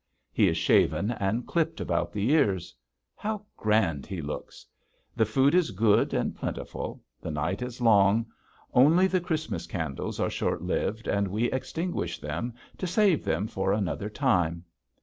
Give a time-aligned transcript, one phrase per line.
[0.31, 2.73] He is shaven, and clipped about the ears.
[3.15, 4.65] How grand he looks!
[5.15, 8.25] The food is good and plentiful, the night is long,
[8.73, 13.73] only the Christmas candles are short lived and we extinguish them to save them for
[13.73, 14.63] another time.